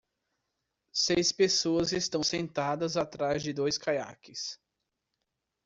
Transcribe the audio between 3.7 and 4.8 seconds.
caiaques.